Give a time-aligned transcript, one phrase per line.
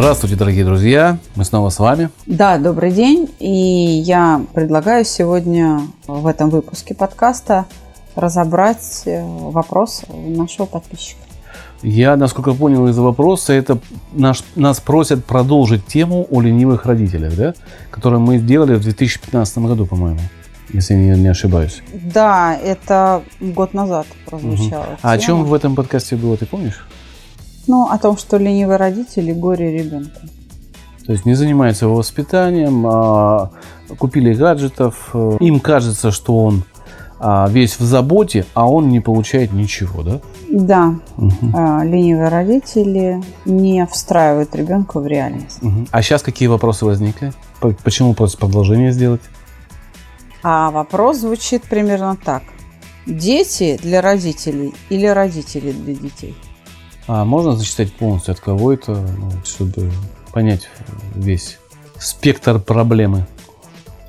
[0.00, 1.18] Здравствуйте, дорогие друзья!
[1.34, 2.10] Мы снова с вами.
[2.24, 3.28] Да, добрый день.
[3.40, 7.66] И я предлагаю сегодня в этом выпуске подкаста
[8.14, 11.18] разобрать э, вопрос нашего подписчика.
[11.82, 13.80] Я, насколько понял из вопроса, это
[14.12, 17.54] наш, нас просят продолжить тему о ленивых родителях, да?
[17.90, 20.20] Которую мы сделали в 2015 году, по-моему,
[20.72, 21.82] если я не ошибаюсь.
[21.92, 24.84] Да, это год назад прозвучало.
[24.84, 24.98] Угу.
[25.02, 26.86] А о чем в этом подкасте было, ты помнишь?
[27.68, 30.20] Ну, о том, что ленивый родитель и горе ребенка.
[31.06, 33.50] То есть не занимается его воспитанием, а
[33.98, 36.64] купили гаджетов, э, им кажется, что он
[37.20, 40.20] а, весь в заботе, а он не получает ничего, да?
[40.48, 40.94] Да.
[41.16, 41.46] Угу.
[41.82, 45.58] Ленивые родители не встраивают ребенка в реальность.
[45.62, 45.86] Угу.
[45.90, 47.32] А сейчас какие вопросы возникли?
[47.82, 49.22] Почему просто продолжение сделать?
[50.42, 52.42] А вопрос звучит примерно так.
[53.06, 56.36] Дети для родителей или родители для детей?
[57.08, 59.90] А можно зачитать полностью от кого это, ну, чтобы
[60.32, 60.68] понять
[61.14, 61.58] весь
[61.98, 63.26] спектр проблемы?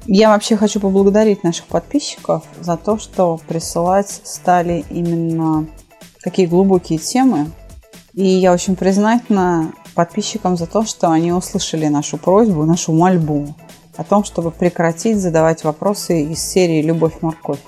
[0.06, 5.66] Я вообще хочу поблагодарить наших подписчиков за то, что присылать стали именно
[6.22, 7.52] такие глубокие темы.
[8.14, 13.56] И я очень признательна подписчикам за то, что они услышали нашу просьбу, нашу мольбу
[13.96, 17.60] о том, чтобы прекратить задавать вопросы из серии «Любовь-морковь».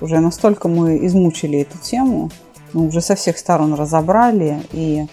[0.00, 2.30] Уже настолько мы измучили эту тему,
[2.72, 5.06] мы уже со всех сторон разобрали, и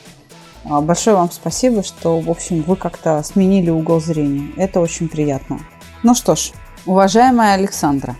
[0.66, 4.52] а, большое вам спасибо, что, в общем, вы как-то сменили угол зрения.
[4.58, 5.59] Это очень приятно.
[6.03, 6.52] Ну что ж,
[6.86, 8.16] уважаемая Александра,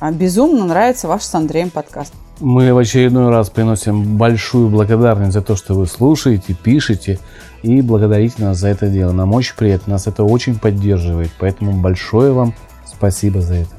[0.00, 2.14] а, безумно нравится ваш с Андреем подкаст.
[2.40, 7.18] Мы в очередной раз приносим большую благодарность за то, что вы слушаете, пишете
[7.62, 9.12] и благодарите нас за это дело.
[9.12, 12.54] Нам очень приятно, нас это очень поддерживает, поэтому большое вам
[12.86, 13.77] спасибо за это.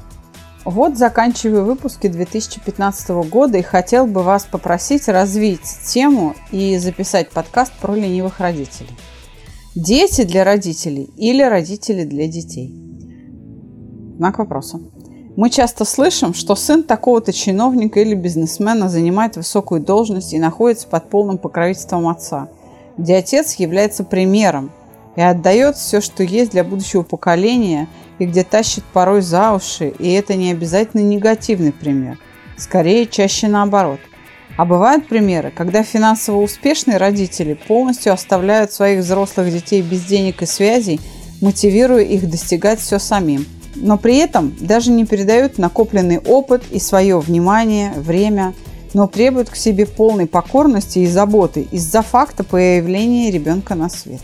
[0.64, 7.72] Вот заканчиваю выпуски 2015 года и хотел бы вас попросить развить тему и записать подкаст
[7.80, 8.90] про ленивых родителей.
[9.74, 12.74] Дети для родителей или родители для детей?
[14.18, 14.80] Знак вопроса.
[15.34, 21.08] Мы часто слышим, что сын такого-то чиновника или бизнесмена занимает высокую должность и находится под
[21.08, 22.48] полным покровительством отца,
[22.98, 24.70] где отец является примером
[25.16, 27.88] и отдает все, что есть для будущего поколения,
[28.20, 32.18] и где тащит порой за уши, и это не обязательно негативный пример,
[32.56, 33.98] скорее чаще наоборот.
[34.56, 40.46] А бывают примеры, когда финансово успешные родители полностью оставляют своих взрослых детей без денег и
[40.46, 41.00] связей,
[41.40, 43.44] мотивируя их достигать все самим–
[43.76, 48.54] но при этом даже не передают накопленный опыт и свое внимание, время,
[48.94, 54.20] но требуют к себе полной покорности и заботы из-за факта появления ребенка на свет.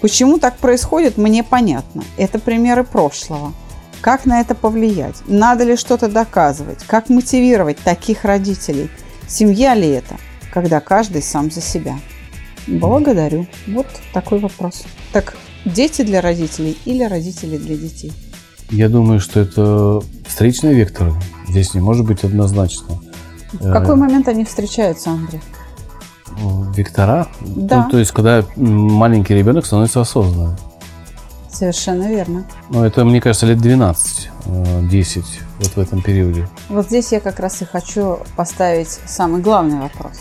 [0.00, 2.02] Почему так происходит, мне понятно.
[2.16, 3.52] Это примеры прошлого.
[4.00, 5.16] Как на это повлиять?
[5.26, 6.82] Надо ли что-то доказывать?
[6.86, 8.90] Как мотивировать таких родителей?
[9.28, 10.16] Семья ли это,
[10.52, 11.98] когда каждый сам за себя?
[12.66, 13.46] Благодарю.
[13.66, 14.84] Вот такой вопрос.
[15.12, 18.12] Так, дети для родителей или родители для детей?
[18.70, 21.12] Я думаю, что это встречный вектор.
[21.48, 23.00] Здесь не может быть однозначно.
[23.52, 25.40] В какой э, момент они встречаются, Андрей?
[26.74, 27.26] Вектора?
[27.40, 27.84] Да.
[27.84, 30.56] Ну, то есть, когда маленький ребенок становится осознанным.
[31.50, 32.44] Совершенно верно.
[32.70, 35.22] Ну, это, мне кажется, лет 12-10 э,
[35.58, 36.48] вот в этом периоде.
[36.68, 40.20] Вот здесь я как раз и хочу поставить самый главный вопрос.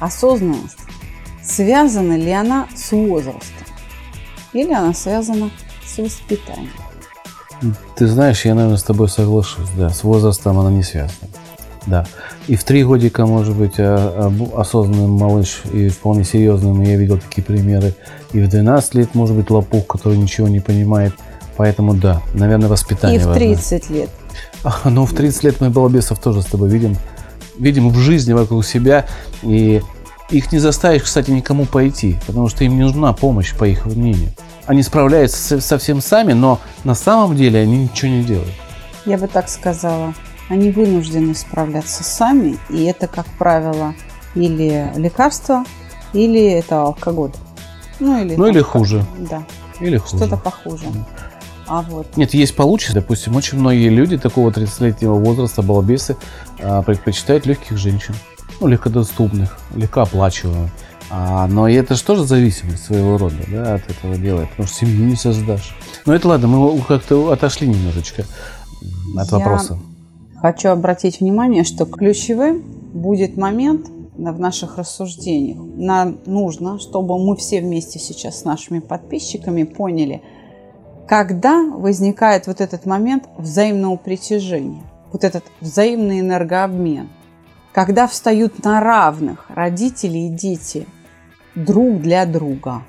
[0.00, 0.78] Осознанность.
[1.42, 3.66] Связана ли она с возрастом?
[4.52, 5.50] Или она связана
[5.86, 6.72] с воспитанием?
[7.94, 9.68] Ты знаешь, я, наверное, с тобой соглашусь.
[9.76, 11.28] Да, с возрастом она не связана.
[11.86, 12.04] Да.
[12.48, 16.82] И в три годика, может быть, а, а, осознанным малыш и вполне серьезным.
[16.82, 17.94] Я видел такие примеры.
[18.32, 21.12] И в 12 лет, может быть, лопух, который ничего не понимает.
[21.56, 23.94] Поэтому да, наверное, воспитание И в 30 важно.
[23.94, 24.10] лет.
[24.64, 26.96] А, ну, в 30 лет мы балбесов тоже с тобой видим.
[27.58, 29.06] Видим в жизни вокруг себя.
[29.42, 29.80] И
[30.30, 32.18] их не заставишь, кстати, никому пойти.
[32.26, 34.30] Потому что им не нужна помощь, по их мнению
[34.66, 38.52] они справляются совсем сами, но на самом деле они ничего не делают.
[39.04, 40.12] Я бы так сказала.
[40.48, 43.94] Они вынуждены справляться сами, и это, как правило,
[44.34, 45.64] или лекарство,
[46.12, 47.32] или это алкоголь.
[47.98, 49.04] Ну или, ну, или хуже.
[49.18, 49.44] Да.
[49.80, 50.24] Или хуже.
[50.24, 50.86] Что-то похуже.
[51.66, 52.16] А вот.
[52.16, 52.92] Нет, есть получше.
[52.92, 56.16] Допустим, очень многие люди такого 30-летнего возраста, балбесы,
[56.62, 58.14] а, предпочитают легких женщин.
[58.60, 60.70] Ну, легкодоступных, легкооплачиваемых.
[61.10, 65.06] А, но это же тоже зависимость своего рода, да, от этого дела, потому что семью
[65.06, 65.76] не создашь.
[66.04, 68.24] Но это ладно, мы как-то отошли немножечко
[69.16, 69.78] от Я вопроса.
[70.40, 72.62] Хочу обратить внимание, что ключевым
[72.92, 75.58] будет момент в наших рассуждениях.
[75.76, 80.22] Нам нужно, чтобы мы все вместе сейчас с нашими подписчиками поняли,
[81.06, 87.08] когда возникает вот этот момент взаимного притяжения, вот этот взаимный энергообмен,
[87.72, 90.86] когда встают на равных родители и дети
[91.54, 92.82] друг для друга.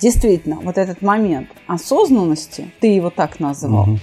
[0.00, 4.00] Действительно, вот этот момент осознанности, ты его так назвал, Мгм.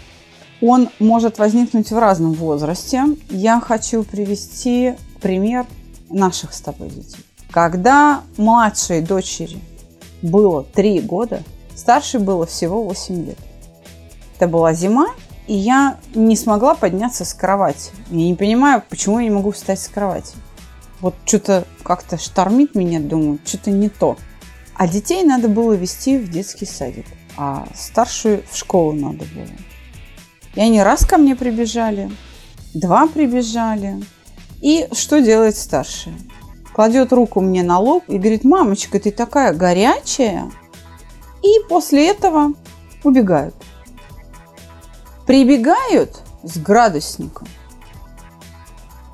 [0.62, 3.04] Он может возникнуть в разном возрасте.
[3.30, 5.66] Я хочу привести пример
[6.10, 7.24] наших с тобой детей.
[7.52, 9.60] Когда младшей дочери
[10.22, 11.42] было 3 года,
[11.76, 13.38] старшей было всего 8 лет.
[14.36, 15.08] Это была зима,
[15.48, 17.92] и я не смогла подняться с кровати.
[18.10, 20.36] Я не понимаю, почему я не могу встать с кровати.
[21.02, 24.18] Вот что-то как-то штормит меня, думаю, что-то не то.
[24.76, 27.06] А детей надо было вести в детский садик,
[27.38, 29.48] а старшую в школу надо было.
[30.56, 32.12] И они раз ко мне прибежали,
[32.74, 34.02] два прибежали.
[34.62, 36.16] И что делает старшая?
[36.74, 40.52] Кладет руку мне на лоб и говорит, мамочка, ты такая горячая.
[41.44, 42.54] И после этого
[43.04, 43.56] убегают.
[45.26, 47.48] Прибегают с градусником.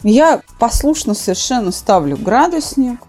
[0.04, 3.00] Я послушно совершенно ставлю градусник,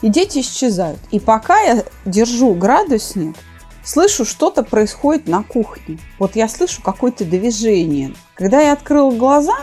[0.00, 1.00] и дети исчезают.
[1.10, 3.36] И пока я держу градусник,
[3.84, 5.98] слышу, что-то происходит на кухне.
[6.18, 8.14] Вот я слышу какое-то движение.
[8.34, 9.56] Когда я открыла глаза,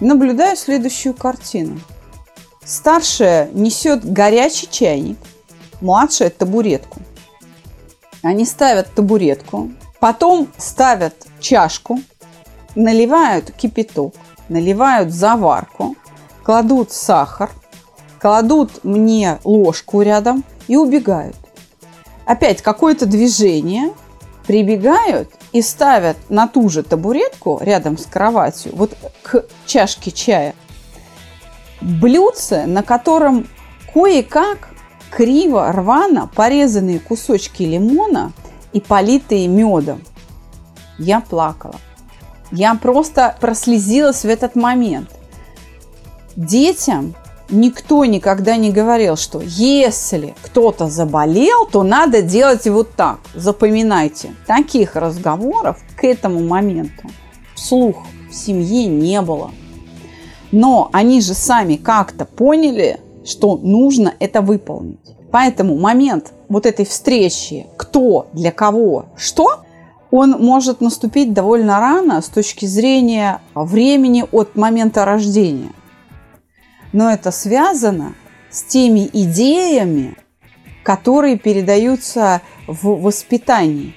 [0.00, 1.80] наблюдаю следующую картину.
[2.64, 5.18] Старшая несет горячий чайник,
[5.80, 7.00] младшая табуретку.
[8.22, 12.00] Они ставят табуретку, потом ставят чашку,
[12.76, 14.14] наливают кипяток,
[14.48, 15.96] наливают заварку,
[16.44, 17.50] кладут сахар,
[18.20, 21.36] кладут мне ложку рядом и убегают.
[22.24, 23.92] Опять какое-то движение,
[24.46, 30.54] прибегают и ставят на ту же табуретку рядом с кроватью, вот к чашке чая,
[31.80, 33.46] блюдце, на котором
[33.92, 34.70] кое-как
[35.10, 38.32] криво, рвано порезанные кусочки лимона
[38.72, 40.02] и политые медом.
[40.98, 41.76] Я плакала.
[42.50, 45.10] Я просто прослезилась в этот момент.
[46.36, 47.14] Детям
[47.52, 53.20] никто никогда не говорил, что если кто-то заболел, то надо делать вот так.
[53.34, 57.08] Запоминайте, таких разговоров к этому моменту
[57.54, 57.96] вслух
[58.30, 59.50] в семье не было.
[60.50, 64.98] Но они же сами как-то поняли, что нужно это выполнить.
[65.30, 69.64] Поэтому момент вот этой встречи, кто, для кого, что,
[70.10, 75.72] он может наступить довольно рано с точки зрения времени от момента рождения.
[76.92, 78.14] Но это связано
[78.50, 80.16] с теми идеями,
[80.82, 83.94] которые передаются в воспитании.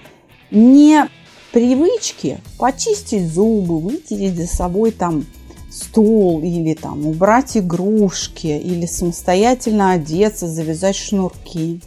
[0.51, 1.09] Не
[1.51, 5.25] привычки почистить зубы, вытереть за собой там
[5.71, 11.81] стол или там убрать игрушки или самостоятельно одеться, завязать шнурки,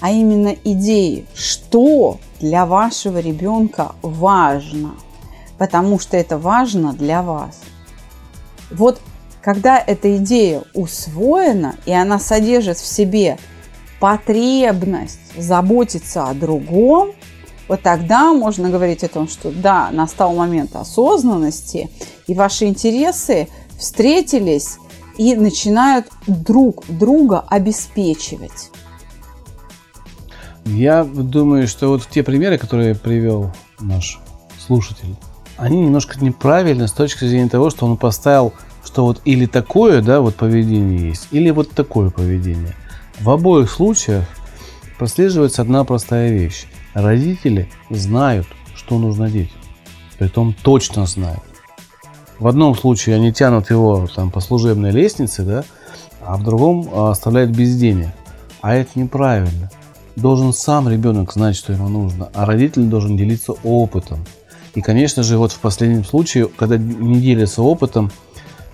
[0.00, 4.94] а именно идеи, что для вашего ребенка важно,
[5.56, 7.60] потому что это важно для вас.
[8.70, 9.00] Вот
[9.46, 13.38] когда эта идея усвоена и она содержит в себе
[14.00, 17.12] потребность заботиться о другом,
[17.68, 21.90] вот тогда можно говорить о том, что да, настал момент осознанности,
[22.26, 23.46] и ваши интересы
[23.78, 24.78] встретились
[25.16, 28.72] и начинают друг друга обеспечивать.
[30.64, 34.18] Я думаю, что вот те примеры, которые привел наш
[34.58, 35.14] слушатель,
[35.56, 38.52] они немножко неправильны с точки зрения того, что он поставил,
[38.86, 42.74] что вот или такое, да, вот поведение есть, или вот такое поведение.
[43.20, 44.24] В обоих случаях
[44.98, 46.66] прослеживается одна простая вещь.
[46.94, 49.58] Родители знают, что нужно детям.
[50.18, 51.42] Притом точно знают.
[52.38, 55.64] В одном случае они тянут его там, по служебной лестнице, да,
[56.20, 58.08] а в другом а, оставляют без денег.
[58.60, 59.70] А это неправильно.
[60.14, 64.24] Должен сам ребенок знать, что ему нужно, а родитель должен делиться опытом.
[64.74, 68.10] И, конечно же, вот в последнем случае, когда не делится опытом,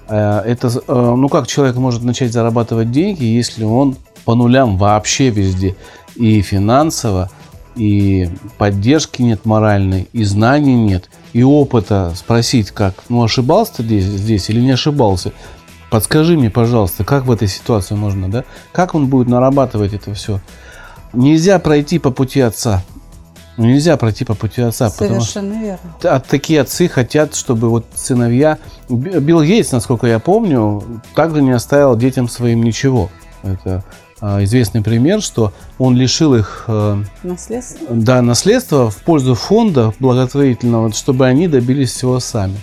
[0.09, 5.77] это, э, ну как человек может начать зарабатывать деньги, если он по нулям вообще везде,
[6.17, 7.31] и финансово,
[7.75, 8.29] и
[8.59, 14.51] поддержки нет моральной, и знаний нет, и опыта спросить, как, ну ошибался ты здесь, здесь
[14.51, 15.33] или не ошибался,
[15.91, 20.41] подскажи мне, пожалуйста, как в этой ситуации можно, да, как он будет нарабатывать это все.
[21.13, 22.83] Нельзя пройти по пути отца.
[23.57, 25.95] Ну, нельзя пройти по пути отца, потому что Совершенно верно.
[26.05, 28.59] а такие отцы хотят, чтобы вот сыновья...
[28.89, 33.11] Билл Гейтс, насколько я помню, также не оставил детям своим ничего.
[33.43, 33.85] Это
[34.21, 37.89] а, известный пример, что он лишил их э, Наследство?
[37.91, 42.57] да, наследства в пользу фонда благотворительного, чтобы они добились всего сами.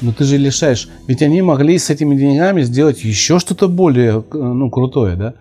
[0.00, 4.70] Но ты же лишаешь, ведь они могли с этими деньгами сделать еще что-то более ну,
[4.70, 5.34] крутое, да?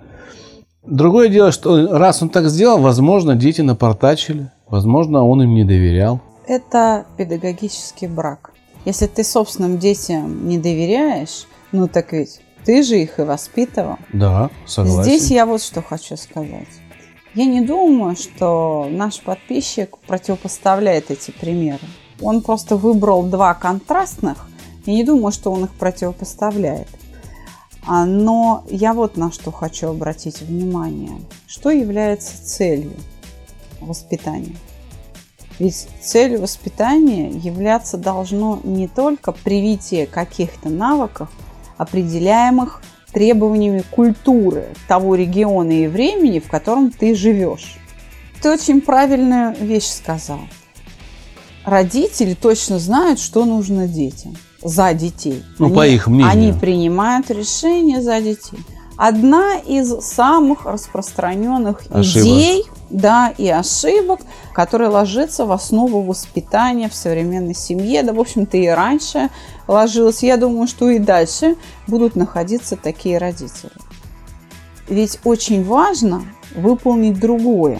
[0.85, 6.21] Другое дело, что раз он так сделал, возможно, дети напортачили, возможно, он им не доверял.
[6.47, 8.51] Это педагогический брак.
[8.85, 13.97] Если ты собственным детям не доверяешь, ну так ведь ты же их и воспитывал.
[14.13, 15.03] Да, согласен.
[15.03, 16.67] Здесь я вот что хочу сказать.
[17.35, 21.85] Я не думаю, что наш подписчик противопоставляет эти примеры.
[22.21, 24.47] Он просто выбрал два контрастных.
[24.85, 26.87] Я не думаю, что он их противопоставляет.
[27.91, 31.21] А, но я вот на что хочу обратить внимание.
[31.47, 32.93] Что является целью
[33.81, 34.55] воспитания?
[35.57, 41.31] Ведь целью воспитания являться должно не только привитие каких-то навыков,
[41.77, 47.79] определяемых требованиями культуры того региона и времени, в котором ты живешь.
[48.39, 50.41] Ты очень правильную вещь сказал.
[51.65, 55.43] Родители точно знают, что нужно детям за детей.
[55.57, 56.31] Ну, они, по их мнению.
[56.31, 58.59] Они принимают решения за детей.
[58.97, 62.27] Одна из самых распространенных Ошибок.
[62.27, 64.19] идей да, и ошибок,
[64.53, 68.03] которые ложится в основу воспитания в современной семье.
[68.03, 69.29] Да, в общем-то, и раньше
[69.67, 70.23] ложилось.
[70.23, 71.55] Я думаю, что и дальше
[71.87, 73.71] будут находиться такие родители.
[74.87, 76.23] Ведь очень важно
[76.55, 77.79] выполнить другое.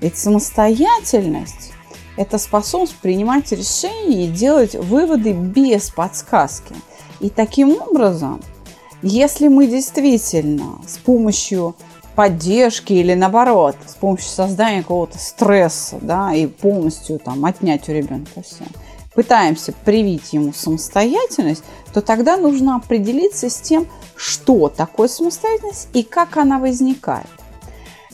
[0.00, 1.72] Ведь самостоятельность–
[2.16, 6.74] это способность принимать решения и делать выводы без подсказки.
[7.20, 8.42] И таким образом,
[9.02, 11.74] если мы действительно с помощью
[12.14, 18.42] поддержки или наоборот, с помощью создания какого-то стресса, да, и полностью там отнять у ребенка
[18.42, 18.64] все,
[19.14, 26.36] пытаемся привить ему самостоятельность, то тогда нужно определиться с тем, что такое самостоятельность и как
[26.36, 27.26] она возникает.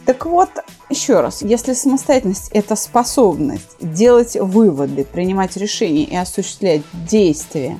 [0.04, 0.50] Так вот,
[0.90, 7.78] еще раз, если самостоятельность– это способность делать выводы, принимать решения и осуществлять действия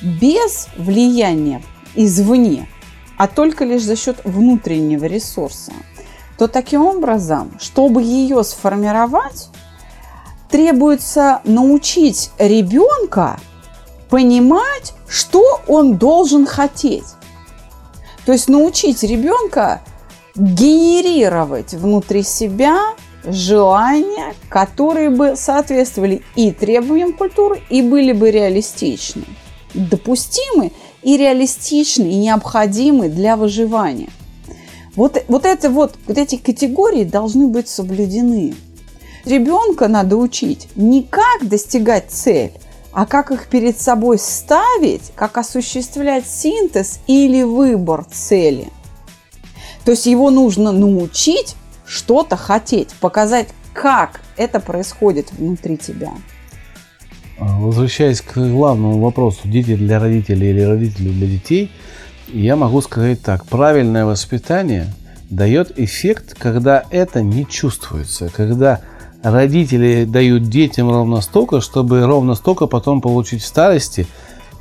[0.00, 1.62] без влияния
[1.94, 2.68] извне,
[3.18, 5.72] а только лишь за счет внутреннего ресурса,
[6.38, 9.50] то таким образом, чтобы ее сформировать,
[10.48, 13.38] требуется научить ребенка
[14.08, 17.04] понимать, что он должен хотеть.
[18.24, 19.82] То есть научить ребенка
[20.34, 22.78] генерировать внутри себя
[23.24, 29.24] желания, которые бы соответствовали и требованиям культуры, и были бы реалистичны,
[29.74, 30.72] допустимы
[31.02, 34.10] и реалистичны, и необходимы для выживания.
[34.96, 38.54] Вот, вот, это вот, вот эти категории должны быть соблюдены.
[39.24, 42.52] Ребенка надо учить не как достигать цель,
[42.92, 48.68] а как их перед собой ставить, как осуществлять синтез или выбор цели.
[49.84, 51.56] То есть его нужно научить
[51.86, 56.12] что-то хотеть, показать, как это происходит внутри тебя.
[57.38, 61.70] Возвращаясь к главному вопросу, дети для родителей или родители для детей,
[62.28, 63.46] я могу сказать так.
[63.46, 64.92] Правильное воспитание
[65.30, 68.80] дает эффект, когда это не чувствуется, когда
[69.22, 74.06] родители дают детям ровно столько, чтобы ровно столько потом получить в старости,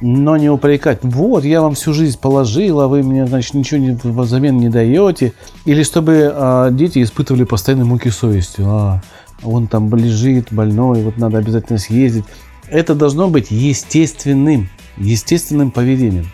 [0.02, 1.00] но не упрекать.
[1.04, 5.34] Вот, я вам всю жизнь положила, вы мне, значит, ничего не, взамен не даете.
[5.66, 8.62] Или чтобы а, дети испытывали постоянно муки совести.
[8.66, 9.02] А,
[9.44, 12.26] он там лежит больной, вот надо обязательно съездить.
[12.68, 16.28] Это должно быть естественным, естественным поведением.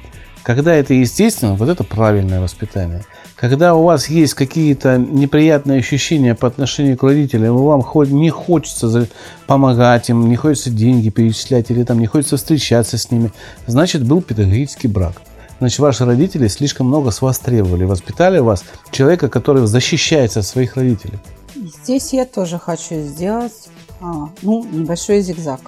[0.43, 3.03] Когда это естественно, вот это правильное воспитание.
[3.35, 9.07] Когда у вас есть какие-то неприятные ощущения по отношению к родителям, вам не хочется
[9.45, 13.33] помогать им, не хочется деньги перечислять или там не хочется встречаться с ними,
[13.67, 15.21] значит был педагогический брак.
[15.59, 20.75] Значит, ваши родители слишком много с вас требовали, воспитали вас человека, который защищается от своих
[20.75, 21.19] родителей.
[21.55, 23.69] Здесь я тоже хочу сделать
[24.01, 25.61] а, ну, небольшой зигзаг.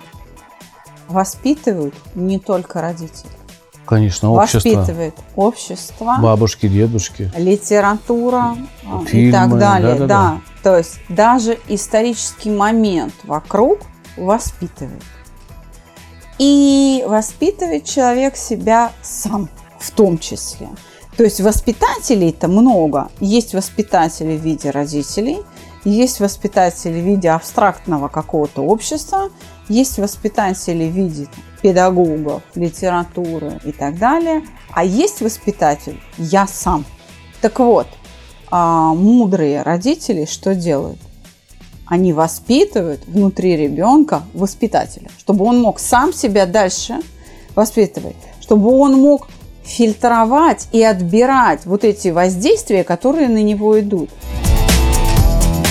[1.08, 3.37] Воспитывают не только родители.
[3.88, 4.70] Конечно, общество.
[4.70, 6.18] Воспитывает общество.
[6.20, 7.32] Бабушки, дедушки.
[7.38, 8.56] Литература
[9.08, 9.96] Фильмы, и так далее.
[9.96, 10.08] да, да, да.
[10.08, 10.42] да.
[10.64, 13.80] То есть даже исторический момент вокруг
[14.18, 15.04] воспитывает.
[16.38, 20.68] И воспитывает человек себя сам в том числе.
[21.16, 23.10] То есть воспитателей-то много.
[23.20, 25.40] Есть воспитатели в виде родителей,
[25.84, 29.30] есть воспитатели в виде абстрактного какого-то общества,
[29.70, 31.28] есть воспитатели в виде
[31.62, 36.86] педагогов, литературы и так далее, а есть воспитатель я сам.
[37.42, 37.88] Так вот,
[38.50, 41.00] а, мудрые родители что делают?
[41.86, 47.00] Они воспитывают внутри ребенка воспитателя, чтобы он мог сам себя дальше
[47.56, 49.30] воспитывать, чтобы он мог
[49.64, 54.10] фильтровать и отбирать вот эти воздействия, которые на него идут.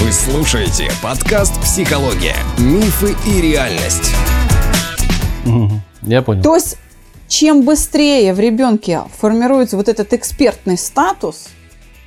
[0.00, 2.36] Вы слушаете подкаст «Психология.
[2.58, 4.12] Мифы и реальность».
[6.02, 6.42] Я понял.
[6.42, 6.76] То есть,
[7.28, 11.48] чем быстрее в ребенке формируется вот этот экспертный статус,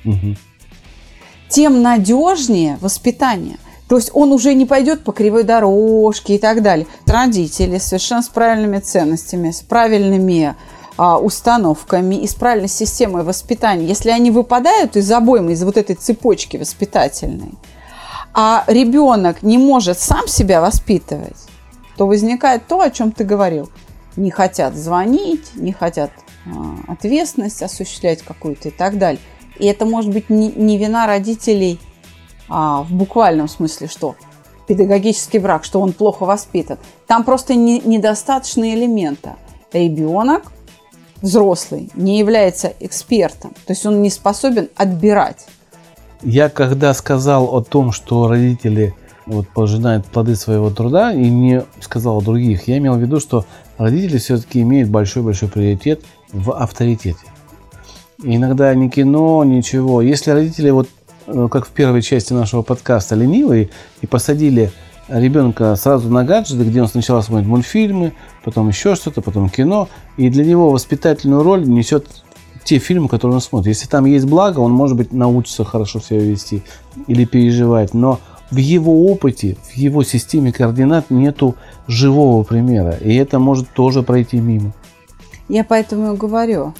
[0.04, 0.36] Мгм.
[1.48, 3.56] тем надежнее воспитание.
[3.88, 6.86] То есть он уже не пойдет по кривой дорожке и так далее.
[7.06, 10.54] Родители совершенно с правильными ценностями, с правильными
[10.96, 13.84] а, установками и с правильной системой воспитания.
[13.86, 17.52] Если они выпадают из обоймы, из вот этой цепочки воспитательной,
[18.32, 21.36] а ребенок не может сам себя воспитывать,
[21.96, 23.70] то возникает то, о чем ты говорил.
[24.16, 26.10] Не хотят звонить, не хотят
[26.46, 29.20] а, ответственность осуществлять какую-то и так далее.
[29.58, 31.78] И это может быть не, вина родителей
[32.48, 34.16] а, в буквальном смысле, что
[34.66, 36.78] педагогический брак, что он плохо воспитан.
[37.06, 39.36] Там просто не- недостаточно элемента.
[39.72, 40.52] Ребенок,
[41.20, 43.50] взрослый, не является экспертом.
[43.66, 45.46] То есть он не способен отбирать.
[46.22, 48.94] Я когда сказал о том, что родители
[49.26, 53.46] вот, пожинают плоды своего труда и не сказал о других, я имел в виду, что
[53.78, 57.18] родители все-таки имеют большой-большой приоритет в авторитете.
[58.22, 60.02] И иногда ни кино, ничего.
[60.02, 60.88] Если родители, вот
[61.26, 63.70] э, как в первой части нашего подкаста, ленивые
[64.02, 64.70] и посадили
[65.08, 68.12] ребенка сразу на гаджеты, где он сначала смотрит мультфильмы,
[68.44, 72.06] потом еще что-то, потом кино, и для него воспитательную роль несет
[72.64, 73.74] те фильмы, которые он смотрит.
[73.74, 76.62] Если там есть благо, он, может быть, научится хорошо себя вести
[77.06, 78.18] или переживать, но
[78.50, 81.54] в его опыте, в его системе координат нету
[81.86, 84.72] живого примера, и это может тоже пройти мимо.
[85.48, 86.74] Я поэтому и говорю,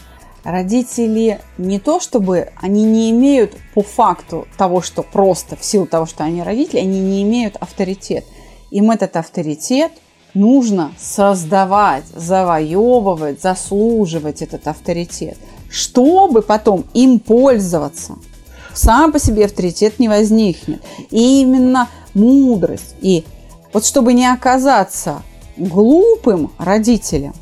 [0.45, 6.07] родители не то чтобы они не имеют по факту того, что просто в силу того,
[6.07, 8.25] что они родители, они не имеют авторитет.
[8.71, 9.93] Им этот авторитет
[10.35, 15.39] нужно создавать, завоевывать, заслуживать этот авторитет,
[15.71, 18.17] чтобы потом им пользоваться.
[18.75, 20.83] Сам по себе авторитет не возникнет.
[21.11, 23.25] И именно мудрость и
[23.73, 25.23] вот чтобы не оказаться
[25.57, 27.35] глупым родителем,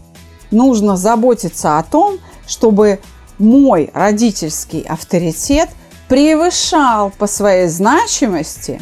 [0.50, 3.00] нужно заботиться о том, чтобы
[3.38, 5.70] мой родительский авторитет
[6.08, 8.80] превышал по своей значимости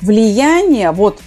[0.00, 1.20] влияние вот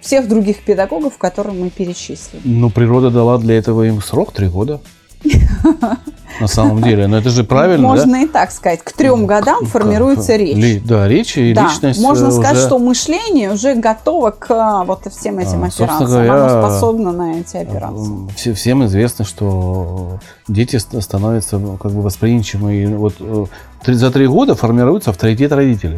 [0.00, 2.40] всех других педагогов, которые мы перечислили.
[2.44, 4.80] Но природа дала для этого им срок три года.
[6.40, 8.18] На самом деле, но это же правильно, Можно да?
[8.20, 8.80] и так сказать.
[8.84, 10.56] К трем годам К- формируется к- речь.
[10.56, 11.98] ли- да, речь и Да, личность.
[11.98, 16.04] можно э, сказать, уже- что мышление уже готово к а, вот всем этим А, операциям.
[16.10, 18.06] говоря, Оно способно на эти операции.
[18.12, 22.74] М, все- всем известно, что дети ст- становятся ну, как бы восприимчивы.
[22.82, 23.46] И вот э,
[23.86, 25.96] за три года формируется авторитет родителей.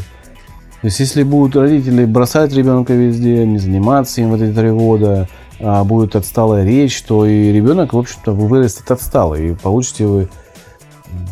[0.81, 5.29] То есть, если будут родители бросать ребенка везде, не заниматься им в эти три года,
[5.61, 10.29] будет отсталая речь, то и ребенок, в общем-то, вырастет отсталый, и получите вы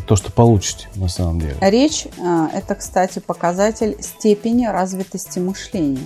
[0.07, 1.55] то, что получите на самом деле.
[1.61, 5.99] Речь а,– это, кстати, показатель степени развитости мышления.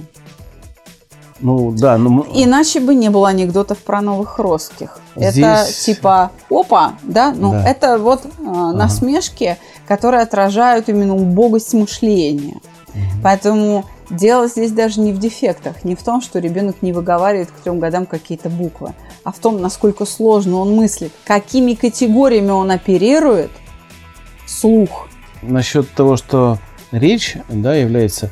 [1.40, 5.00] Ну да, ну, Иначе бы не было анекдотов про новых русских.
[5.16, 7.34] Это Здесь- типа опа, да?
[7.36, 7.64] Ну, Да.
[7.68, 9.58] это вот а, насмешки,
[9.88, 12.58] которые отражают именно убогость мышления.
[13.24, 17.62] Поэтому дело здесь даже не в дефектах, не в том, что ребенок не выговаривает к
[17.64, 18.94] трем годам какие-то буквы,
[19.24, 23.52] а в том, насколько сложно он мыслит, какими категориями он оперирует
[24.46, 25.08] слух.
[25.42, 26.60] насчет того, что
[26.92, 28.32] речь да, является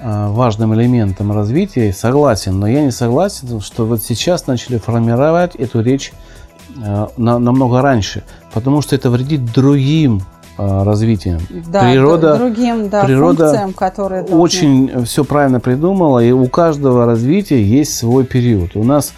[0.00, 5.82] а, важным элементом развития, согласен, но я не согласен, что вот сейчас начали формировать эту
[5.82, 6.12] речь
[6.82, 10.22] а, на- намного раньше, потому что это вредит другим
[10.58, 11.38] развитием.
[11.70, 17.06] Да, Природа- другим да, природа функциям, которые должны- Очень все правильно придумала, и у каждого
[17.06, 18.76] развития есть свой период.
[18.76, 19.12] У нас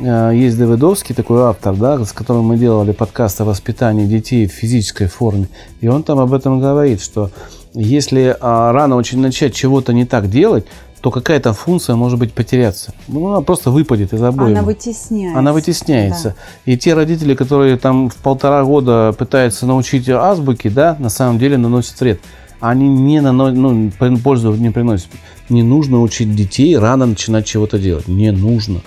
[0.00, 4.52] э, есть Давыдовский, такой автор, да, с которым мы делали подкаст о воспитании детей в
[4.52, 5.48] физической форме,
[5.80, 7.30] и он там об этом говорит, что
[7.78, 10.64] если а, рано очень начать чего-то не так делать,
[11.00, 12.92] то какая-то функция может быть потеряться.
[13.08, 14.56] Ну, она просто выпадет из обоим.
[14.56, 15.38] Она вытесняется.
[15.38, 16.34] Она вытесняется.
[16.64, 21.58] И те родители, которые там в полтора года пытаются научить азбуки, да, на самом деле
[21.58, 22.20] наносят вред.
[22.60, 23.50] Они не нано...
[23.50, 23.90] ну,
[24.22, 25.08] пользу не приносят.
[25.48, 28.08] Не нужно учить детей рано начинать чего-то делать.
[28.08, 28.80] Не нужно.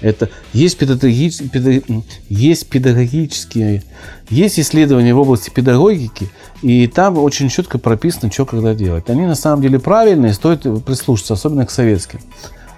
[0.00, 3.82] Это есть, педагогич- педа- есть педагогические,
[4.30, 6.30] есть исследования в области педагогики,
[6.62, 9.10] и там очень четко прописано, что когда делать.
[9.10, 12.20] Они на самом деле правильные, стоит прислушаться, особенно к советским.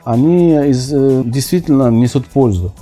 [0.05, 2.75] Они из- э, действительно несут пользу.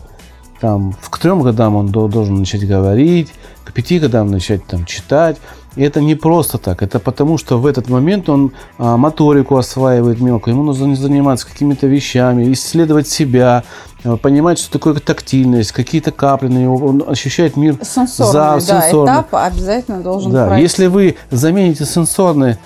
[0.61, 3.29] Там, к трем годам он до- должен начать говорить,
[3.65, 5.37] к пяти годам начать там, читать.
[5.79, 6.83] И это не просто так.
[6.83, 10.51] Это потому, что в этот момент он а, моторику осваивает мелко.
[10.51, 13.63] Ему нужно заниматься какими-то вещами, исследовать себя,
[14.03, 16.85] а, понимать, что такое тактильность, какие-то капли на него.
[16.85, 20.47] Он ощущает мир сенсорный, за да, этап обязательно должен да.
[20.49, 20.63] Пройти.
[20.63, 22.57] Если вы замените сенсорный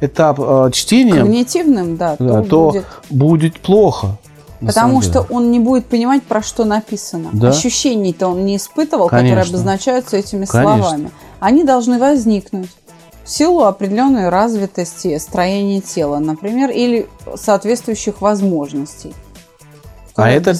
[0.00, 1.22] этап э, чтения...
[1.22, 2.86] Когнитивным, да, да то, то будет...
[3.10, 4.16] будет плохо.
[4.60, 7.30] Потому что он не будет понимать, про что написано.
[7.32, 7.48] Да?
[7.48, 9.36] Ощущений-то он не испытывал, Конечно.
[9.36, 10.62] которые обозначаются этими Конечно.
[10.62, 11.10] словами.
[11.38, 12.68] Они должны возникнуть
[13.24, 19.14] в силу определенной развитости строения тела, например, или соответствующих возможностей.
[20.16, 20.54] А это,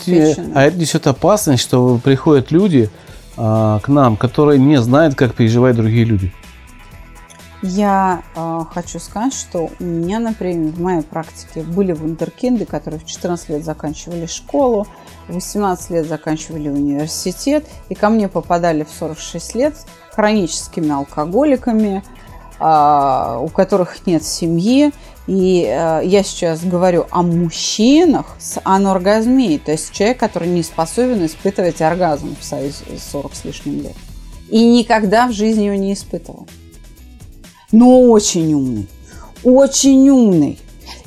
[0.54, 2.88] а это несет опасность, что приходят люди
[3.36, 6.32] а, к нам, которые не знают, как переживают другие люди.
[7.62, 13.05] Я э, хочу сказать, что у меня, например, в моей практике были вундеркинды, которые в
[13.05, 14.87] 14 лет заканчивали школу,
[15.29, 19.75] в 18 лет заканчивали университет, и ко мне попадали в 46 лет
[20.12, 22.03] хроническими алкоголиками,
[22.59, 24.92] э, у которых нет семьи.
[25.27, 31.27] И э, я сейчас говорю о мужчинах с аноргазмией, то есть человек, который не способен
[31.27, 33.96] испытывать оргазм в союзе 40 с лишним лет.
[34.49, 36.46] И никогда в жизни его не испытывал
[37.72, 38.88] но очень умный.
[39.42, 40.59] Очень умный.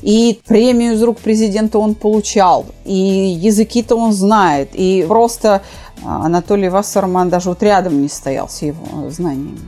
[0.02, 5.62] И премию из рук президента он получал, и языки-то он знает, и просто
[6.04, 9.60] а, Анатолий Вассерман даже вот рядом не стоял с его знаниями.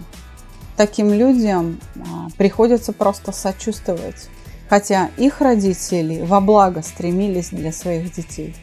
[0.76, 4.28] Таким людям а, приходится просто сочувствовать,
[4.70, 8.54] хотя их родители во благо стремились для своих детей.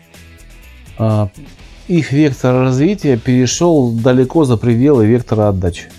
[0.99, 1.31] А,
[1.89, 5.91] их вектор развития перешел далеко за пределы вектора отдачи.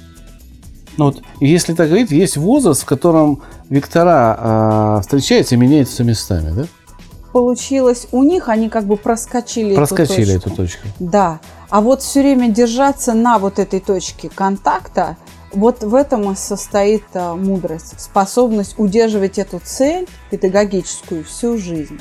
[0.97, 6.51] Ну, вот, если так говорить, есть возраст, в котором вектора э, встречаются и меняются местами,
[6.51, 6.65] да?
[7.31, 10.49] Получилось у них, они как бы проскочили, проскочили эту, точку.
[10.49, 10.87] эту точку.
[10.99, 11.39] Да.
[11.69, 15.17] А вот все время держаться на вот этой точке контакта,
[15.51, 21.99] вот в этом и состоит а, мудрость, способность удерживать эту цель педагогическую всю жизнь.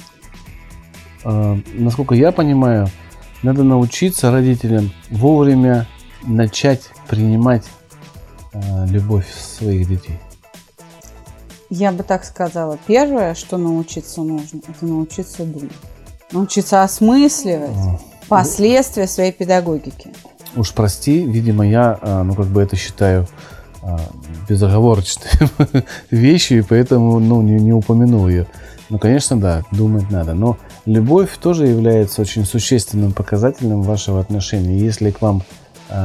[1.24, 2.88] А, насколько я понимаю,
[3.42, 5.86] надо научиться родителям вовремя
[6.24, 7.81] начать принимать Э,
[8.86, 10.18] любовь своих детей?
[11.74, 12.78] Я бы так сказала.
[12.86, 15.72] Первое, что научиться нужно, это научиться думать.
[16.30, 17.98] Научиться осмысливать а.
[18.28, 20.12] последствия своей педагогики.
[20.54, 23.26] Уж прости, видимо, я, э, ну, как бы это считаю
[23.82, 23.96] э,
[24.50, 25.30] безоговорочной
[26.10, 28.46] вещью, и поэтому, ну, не, не упомянул ее.
[28.90, 30.34] Ну, конечно, да, думать надо.
[30.34, 34.76] Но любовь тоже является очень существенным показателем вашего отношения.
[34.76, 35.42] Если к вам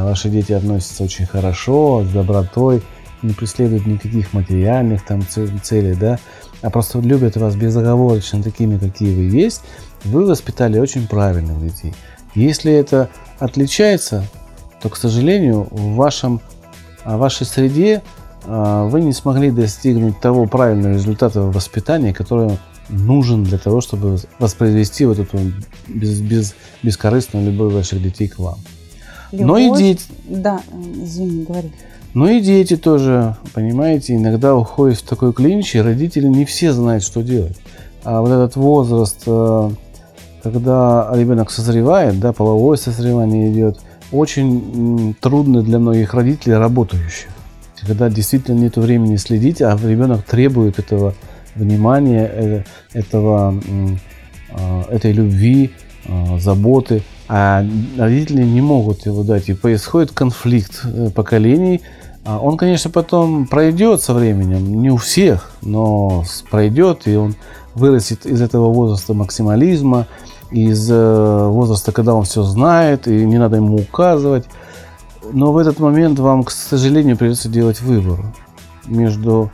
[0.03, 2.81] ваши дети относятся очень хорошо, с добротой,
[3.21, 6.19] не преследуют никаких материальных там целей, да,
[6.61, 9.61] а просто любят вас безоговорочно такими, какие вы есть,
[10.03, 11.93] вы воспитали очень правильных детей.
[12.35, 14.25] Если это отличается,
[14.81, 16.41] то, к сожалению, в, вашем,
[17.03, 18.03] в вашей среде
[18.45, 22.57] а, вы не смогли достигнуть того правильного результата воспитания, который
[22.89, 25.39] нужен для того, чтобы воспроизвести вот эту
[25.87, 28.57] без, без, бескорыстную любовь ваших детей к вам.
[29.31, 30.03] Любовь, Но и дети.
[30.27, 30.61] Да,
[31.01, 31.71] извини, говори.
[32.13, 37.03] Ну и дети тоже, понимаете, иногда уходят в такой клинч, и родители не все знают,
[37.03, 37.57] что делать.
[38.03, 39.69] А вот этот возраст, э,
[40.41, 43.79] когда ребенок созревает, да, половое созревание идет,
[44.11, 47.29] очень трудно для многих родителей работающих.
[47.81, 51.13] Когда действительно нет времени следить, а ребенок требует этого
[51.53, 52.63] внимания, э,
[52.93, 53.61] этого,
[54.49, 55.71] э, этой любви,
[56.39, 57.65] заботы а
[57.97, 61.81] родители не могут его дать, и происходит конфликт э, поколений.
[62.25, 67.35] А он, конечно, потом пройдет со временем, не у всех, но пройдет, и он
[67.73, 70.07] вырастет из этого возраста максимализма,
[70.51, 74.45] из э, возраста, когда он все знает, и не надо ему указывать.
[75.31, 78.33] Но в этот момент вам, к сожалению, придется делать выбор
[78.85, 79.51] между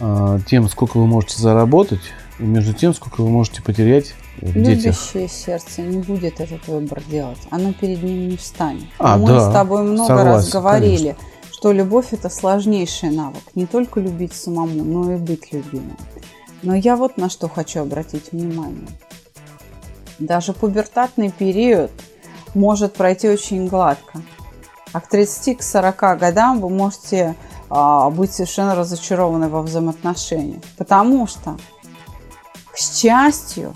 [0.00, 2.02] э, тем, сколько вы можете заработать,
[2.38, 7.38] и между тем, сколько вы можете потерять Любящее сердце не будет этот выбор делать.
[7.50, 8.84] Оно перед ним не встанет.
[8.98, 11.24] А, Мы да, с тобой много согласен, раз говорили, конечно.
[11.50, 13.42] что любовь это сложнейший навык.
[13.54, 15.96] Не только любить самому, но и быть любимым.
[16.62, 18.88] Но я вот на что хочу обратить внимание.
[20.18, 21.90] Даже пубертатный период
[22.54, 24.20] может пройти очень гладко.
[24.92, 27.34] А к 30-40 годам вы можете
[27.70, 30.62] а, быть совершенно разочарованы во взаимоотношениях.
[30.76, 31.56] Потому что,
[32.72, 33.74] к счастью,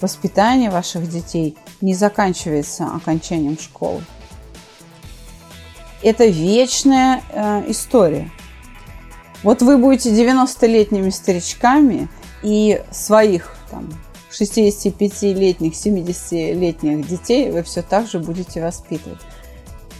[0.00, 4.02] Воспитание ваших детей не заканчивается окончанием школы.
[6.02, 8.30] Это вечная э, история.
[9.42, 12.08] Вот вы будете 90-летними старичками
[12.42, 13.88] и своих там,
[14.30, 19.20] 65-летних, 70-летних детей вы все так же будете воспитывать.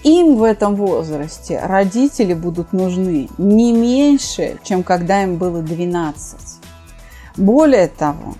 [0.02, 6.38] им в этом возрасте родители будут нужны не меньше, чем когда им было 12.
[7.36, 8.34] Более того,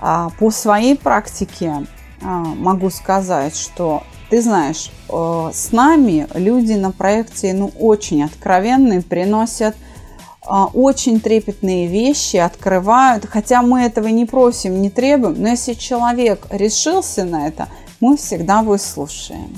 [0.00, 1.86] по своей практике
[2.22, 9.00] а, могу сказать, что ты знаешь, э, с нами люди на проекте ну, очень откровенные,
[9.00, 9.74] приносят
[10.42, 16.46] а, очень трепетные вещи, открывают, хотя мы этого не просим, не требуем, но если человек
[16.50, 17.68] решился на это,
[18.00, 19.50] мы всегда выслушаем.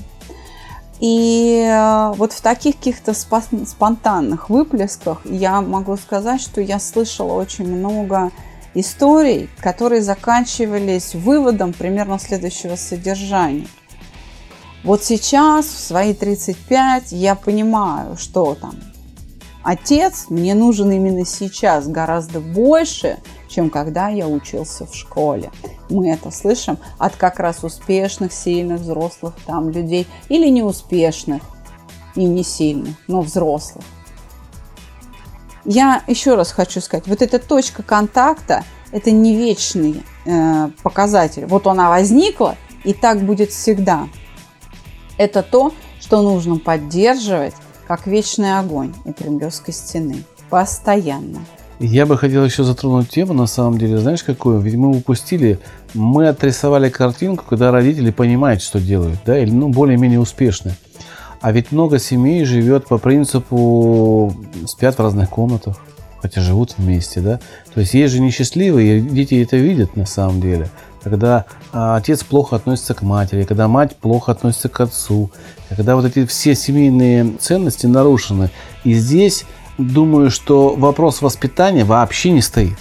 [1.00, 7.66] И э, вот в таких каких-то спонтанных выплесках я могу сказать, что я слышала очень
[7.66, 8.30] много
[8.74, 13.66] историй, которые заканчивались выводом примерно следующего содержания.
[14.82, 18.74] Вот сейчас, в свои 35, я понимаю, что там
[19.62, 25.50] отец мне нужен именно сейчас гораздо больше, чем когда я учился в школе.
[25.90, 31.42] Мы это слышим от как раз успешных, сильных, взрослых там людей или неуспешных
[32.14, 33.84] и не сильных, но взрослых.
[35.64, 41.46] Я еще раз хочу сказать, вот эта точка контакта– это не вечный э, показатель.
[41.46, 44.08] Вот она возникла, и так будет всегда.
[45.18, 47.54] Это то, что нужно поддерживать,
[47.86, 50.24] как вечный огонь у Кремлевской стены.
[50.48, 51.40] Постоянно.
[51.78, 54.60] Я бы хотел еще затронуть тему, на самом деле, знаешь, какую?
[54.60, 55.58] Ведь мы упустили,
[55.94, 60.74] мы отрисовали картинку, когда родители понимают, что делают, да, или, ну, более-менее успешны.
[61.40, 64.34] А ведь много семей живет по принципу
[64.66, 65.76] спят в разных комнатах,
[66.20, 67.40] хотя живут вместе, да.
[67.72, 70.68] То есть есть же несчастливые, и дети это видят на самом деле.
[71.02, 75.30] Когда а, отец плохо относится к матери, когда мать плохо относится к отцу,
[75.70, 78.50] когда вот эти все семейные ценности нарушены.
[78.84, 79.46] И здесь
[79.78, 82.76] думаю, что вопрос воспитания вообще не стоит.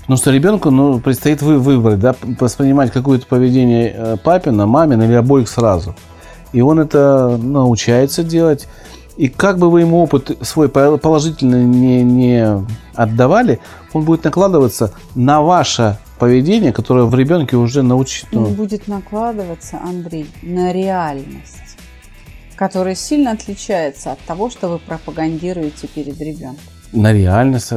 [0.00, 5.14] Потому что ребенку ну, предстоит вы выбрать, да, воспринимать какое-то поведение э, папина, мамина или
[5.14, 5.94] обоих сразу.
[6.52, 8.68] И он это научается делать.
[9.16, 13.58] И как бы вы ему опыт свой положительный не, не отдавали,
[13.92, 18.46] он будет накладываться на ваше поведение, которое в ребенке уже научено.
[18.46, 21.68] Он будет накладываться, Андрей, на реальность
[22.58, 26.58] который сильно отличается от того, что вы пропагандируете перед ребенком.
[26.92, 27.70] На реальность.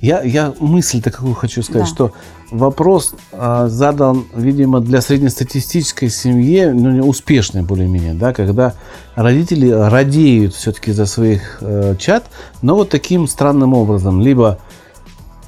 [0.00, 1.94] Я, я мысль-то какую хочу сказать, да.
[1.94, 2.12] что
[2.50, 8.74] вопрос э, задан, видимо, для среднестатистической семьи, ну, успешной более-менее, да, когда
[9.14, 12.24] родители радеют все-таки за своих э, чат,
[12.60, 14.58] но вот таким странным образом, либо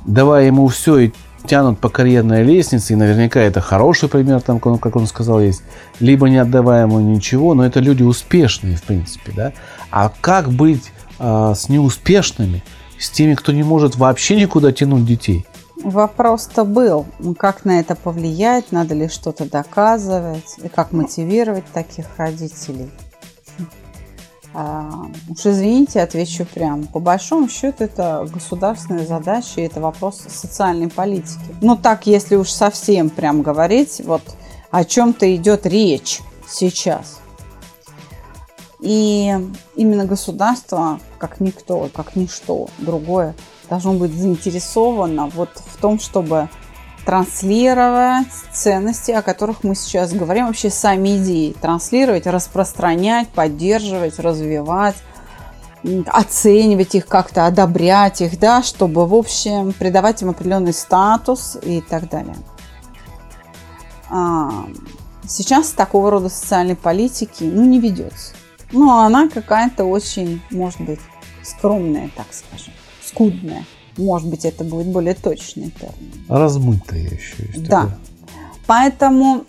[0.06, 1.12] давая ему все и
[1.46, 5.62] тянут по карьерной лестнице, и наверняка это хороший пример, там, как он сказал, есть,
[5.98, 9.52] либо не отдавая ему ничего, но это люди успешные, в принципе, да.
[9.90, 12.62] А как быть э, с неуспешными,
[13.00, 15.46] с теми, кто не может вообще никуда тянуть детей?
[15.82, 17.06] Вопрос-то был,
[17.38, 22.90] как на это повлиять, надо ли что-то доказывать, и как мотивировать таких родителей.
[24.52, 26.84] А, уж извините, отвечу прямо.
[26.86, 31.40] По большому счету это государственная задача, и это вопрос социальной политики.
[31.62, 34.22] Ну так, если уж совсем прям говорить, вот
[34.70, 37.19] о чем-то идет речь сейчас.
[38.80, 39.34] И
[39.76, 43.34] именно государство, как никто, как ничто другое,
[43.68, 46.48] должно быть заинтересовано вот в том, чтобы
[47.04, 54.96] транслировать ценности, о которых мы сейчас говорим, вообще сами идеи, транслировать, распространять, поддерживать, развивать,
[56.06, 62.08] оценивать их как-то, одобрять их, да, чтобы, в общем, придавать им определенный статус и так
[62.08, 62.36] далее.
[64.10, 64.66] А,
[65.26, 68.34] сейчас такого рода социальной политики, ну, не ведется.
[68.72, 71.00] Ну, она какая-то очень, может быть,
[71.42, 72.72] скромная, так скажем,
[73.04, 73.64] скудная.
[73.96, 76.24] Может быть, это будет более точный термин.
[76.28, 77.68] Размытая еще есть.
[77.68, 77.82] Да.
[77.82, 77.98] Такое.
[78.66, 79.44] Поэтому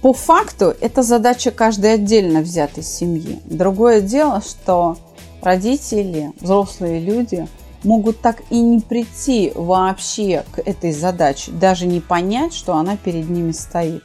[0.00, 3.40] по факту это задача каждой отдельно взятой семьи.
[3.44, 4.96] Другое дело, что
[5.42, 7.46] родители, взрослые люди
[7.84, 13.28] могут так и не прийти вообще к этой задаче, даже не понять, что она перед
[13.28, 14.04] ними стоит.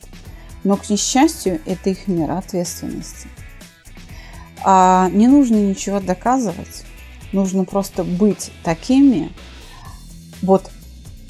[0.64, 3.28] Но, к несчастью, это их мера ответственности.
[4.64, 6.86] А не нужно ничего доказывать.
[7.34, 9.32] Нужно просто быть такими,
[10.42, 10.70] вот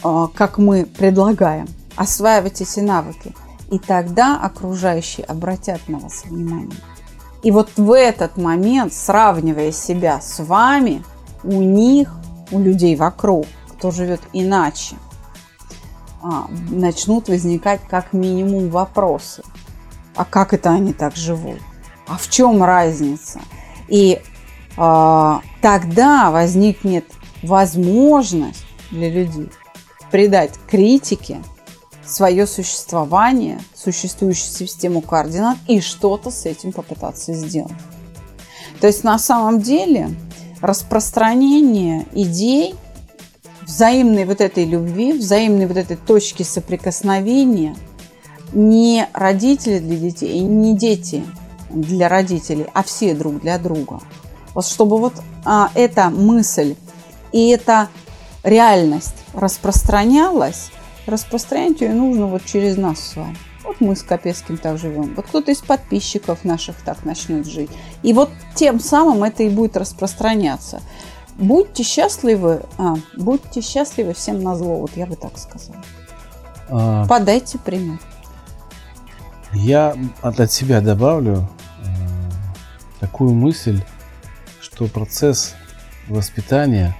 [0.03, 3.33] а, как мы предлагаем, осваивать эти навыки.
[3.71, 6.77] И тогда окружающие обратят на вас внимание.
[7.43, 11.03] И вот в этот момент, сравнивая себя с вами,
[11.43, 12.13] у них,
[12.51, 14.95] у людей вокруг, кто живет иначе,
[16.21, 19.43] а, начнут возникать как минимум вопросы.
[20.15, 21.59] А как это они так живут?
[22.07, 23.41] А в чем разница?
[23.87, 24.21] И
[24.77, 27.05] а, тогда возникнет
[27.43, 29.49] возможность для людей
[30.11, 31.41] придать критике
[32.05, 37.73] свое существование, существующую систему координат и что-то с этим попытаться сделать.
[38.79, 40.09] То есть на самом деле
[40.61, 42.75] распространение идей
[43.63, 47.75] взаимной вот этой любви, взаимной вот этой точки соприкосновения
[48.53, 51.25] не родители для детей, не дети
[51.69, 53.99] для родителей, а все друг для друга.
[54.53, 55.13] Вот чтобы вот
[55.45, 56.75] а, эта мысль
[57.31, 57.89] и эта
[58.43, 60.71] реальность распространялась,
[61.05, 63.37] распространять ее нужно вот через нас с вами.
[63.63, 65.13] Вот мы с Капецким так живем.
[65.15, 67.69] Вот кто-то из подписчиков наших так начнет жить.
[68.01, 70.81] И вот тем самым это и будет распространяться.
[71.37, 75.83] Будьте счастливы, а, будьте счастливы всем на зло, вот я бы так сказала.
[76.69, 77.99] А, Подайте пример.
[79.53, 81.49] Я от, от себя добавлю
[81.83, 81.87] э,
[82.99, 83.81] такую мысль,
[84.59, 85.55] что процесс
[86.07, 86.95] воспитания,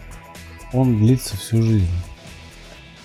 [0.74, 1.88] он длится всю жизнь.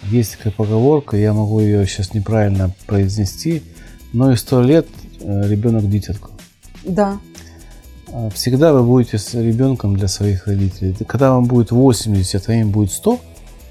[0.05, 3.63] Есть такая поговорка, я могу ее сейчас неправильно произнести,
[4.13, 4.87] но и сто лет
[5.21, 6.31] э, ребенок дитятку.
[6.85, 7.19] Да.
[8.13, 10.95] А, всегда вы будете с ребенком для своих родителей.
[11.07, 13.21] Когда вам будет 80, а им будет 100,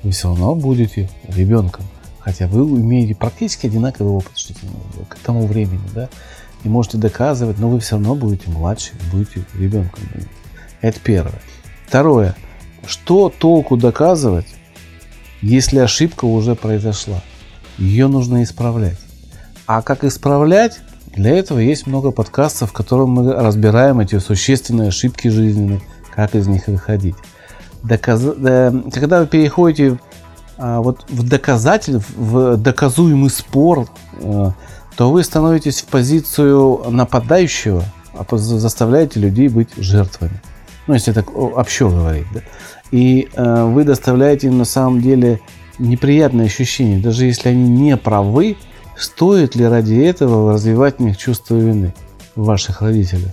[0.04, 1.86] вы все равно будете ребенком.
[2.24, 4.34] Хотя вы имеете практически одинаковый опыт
[5.10, 6.08] к тому времени, да,
[6.64, 10.04] и можете доказывать, но вы все равно будете младше, будете ребенком.
[10.82, 11.42] Это первое.
[11.88, 12.36] Второе.
[12.86, 14.48] Что толку доказывать,
[15.42, 17.22] если ошибка уже произошла?
[17.78, 19.00] Ее нужно исправлять.
[19.66, 20.80] А как исправлять,
[21.16, 25.82] для этого есть много подкастов, в которых мы разбираем эти существенные ошибки жизненные,
[26.14, 27.16] как из них выходить.
[27.84, 28.22] Доказ...
[28.22, 30.00] Когда вы переходите
[30.58, 34.52] вот в доказатель, в доказуемый спор, э,
[34.96, 37.84] то вы становитесь в позицию нападающего,
[38.14, 40.42] а заставляете людей быть жертвами.
[40.88, 42.28] Ну, если так общо говорить.
[42.34, 42.42] Да?
[42.92, 45.40] И э, вы доставляете им на самом деле
[45.80, 47.00] неприятные ощущения.
[47.00, 48.58] Даже если они не правы,
[49.02, 51.92] Стоит ли ради этого развивать в них чувство вины
[52.36, 53.32] в ваших родителях?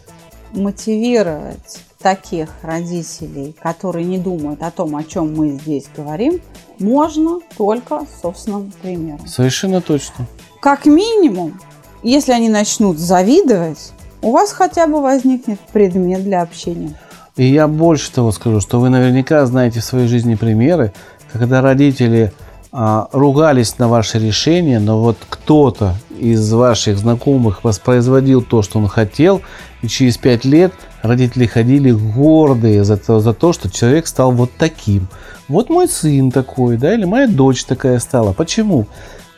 [0.53, 6.41] Мотивировать таких родителей, которые не думают о том, о чем мы здесь говорим,
[6.79, 9.27] можно только собственным примером.
[9.27, 10.27] Совершенно точно.
[10.61, 11.59] Как минимум,
[12.03, 16.99] если они начнут завидовать, у вас хотя бы возникнет предмет для общения.
[17.37, 20.93] И я больше того скажу, что вы наверняка знаете в своей жизни примеры,
[21.33, 22.33] когда родители
[22.73, 28.89] а, ругались на ваше решение, но вот кто-то из ваших знакомых воспроизводил то, что он
[28.89, 29.41] хотел,
[29.83, 34.51] и через пять лет родители ходили гордые за то, за то, что человек стал вот
[34.59, 35.09] таким.
[35.49, 38.33] Вот мой сын такой, да, или моя дочь такая стала.
[38.33, 38.87] Почему?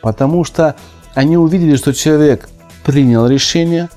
[0.01, 0.75] Потому что
[1.13, 2.49] они увидели, что человек
[2.83, 3.89] принял решение,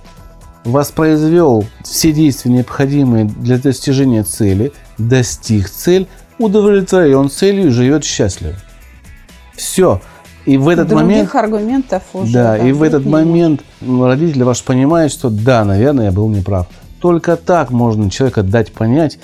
[0.64, 6.06] воспроизвел все действия, необходимые для достижения цели, достиг цель,
[6.38, 8.54] удовлетворен целью и живет счастливо.
[9.54, 10.00] Все.
[10.46, 11.34] И в этот Других момент...
[11.34, 12.32] аргументов уже.
[12.32, 16.68] Да, и в этот момент родители ваш понимают, что да, наверное, я был неправ.
[17.04, 19.18] Только так можно человека дать понять,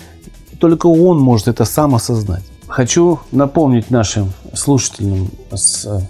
[0.59, 2.43] только он может это сам осознать.
[2.69, 6.01] Хочу напомнить нашим слушателям с э,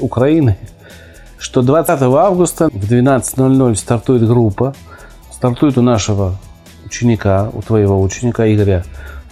[0.00, 0.56] Украины,
[1.36, 4.74] что 20 августа в 12.00 стартует группа.
[5.30, 6.38] Стартует у нашего
[6.86, 8.82] ученика, у твоего ученика Игоря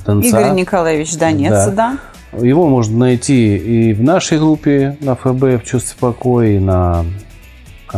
[0.05, 0.29] Донца.
[0.29, 1.97] Игорь Николаевич Донец, да.
[2.33, 2.39] да.
[2.39, 7.07] Его можно найти и в нашей группе на ФБ в чувстве покоя, и на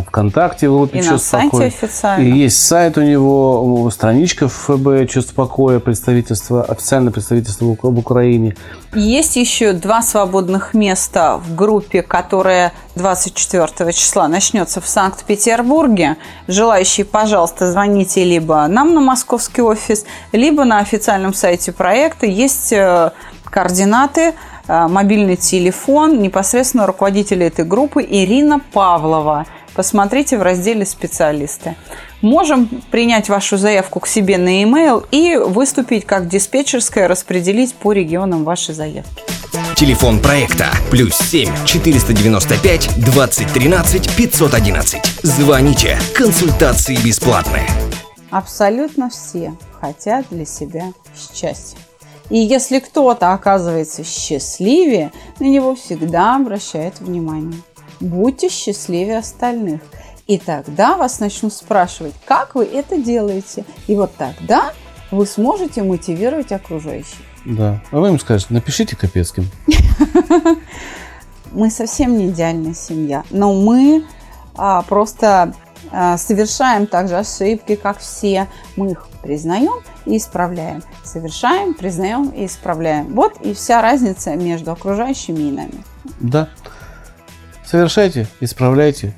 [0.02, 1.70] ВКонтакте в группе и «Чувство на покоя».
[1.70, 2.22] сайте официально.
[2.22, 8.57] И есть сайт у него, страничка ФБ «Чувство покоя», представительство, официальное представительство в Украине.
[8.94, 16.16] Есть еще два свободных места в группе, которая 24 числа начнется в Санкт-Петербурге.
[16.46, 22.26] Желающие, пожалуйста, звоните либо нам на московский офис, либо на официальном сайте проекта.
[22.26, 23.11] Есть э,
[23.44, 24.35] координаты,
[24.68, 29.46] э, мобильный телефон непосредственно руководителя этой группы Ирина Павлова.
[29.75, 31.75] Посмотрите в разделе «Специалисты».
[32.21, 38.45] Можем принять вашу заявку к себе на e-mail и выступить как диспетчерская, распределить по регионам
[38.45, 39.23] ваши заявки.
[39.77, 45.03] Телефон проекта плюс 7 495 2013 511.
[45.23, 45.99] Звоните.
[46.15, 47.67] Консультации бесплатные.
[48.31, 51.79] Абсолютно все хотят для себя счастья.
[52.31, 57.61] И если кто-то оказывается счастливее, на него всегда обращают внимание.
[58.00, 59.80] Будьте счастливее остальных.
[60.26, 63.64] И тогда вас начнут спрашивать, как вы это делаете.
[63.87, 64.72] И вот тогда
[65.11, 67.18] вы сможете мотивировать окружающих.
[67.44, 67.83] Да.
[67.90, 69.49] А вы им скажете, напишите Капецким.
[71.53, 74.05] Мы совсем не идеальная семья, но мы
[74.57, 75.55] а, просто
[75.92, 78.49] а, совершаем также ошибки, как все.
[78.74, 80.82] Мы их признаем и исправляем.
[81.05, 83.14] Совершаем, признаем и исправляем.
[83.14, 85.84] Вот и вся разница между окружающими и нами.
[86.18, 86.49] Да.
[87.65, 89.12] Совершайте, исправляйте.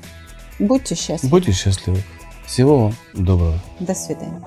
[0.59, 1.29] Будьте счастливы.
[1.29, 2.03] Будьте счастливы.
[2.45, 3.59] Всего вам доброго.
[3.79, 4.41] До свидания.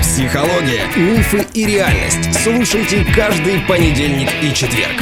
[0.00, 2.34] Психология, мифы и реальность.
[2.42, 5.00] Слушайте каждый понедельник и четверг.